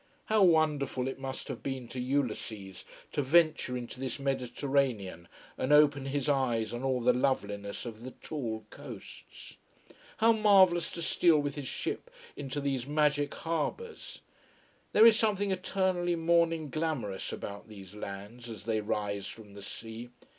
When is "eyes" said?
6.27-6.73